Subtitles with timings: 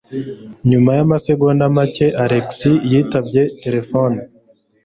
[0.69, 2.49] Nyuma yamasegonda make Alex
[2.91, 4.17] yitabye terefone.